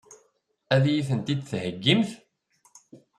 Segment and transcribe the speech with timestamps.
[0.75, 2.11] Ad iyi-tent-id-theggimt?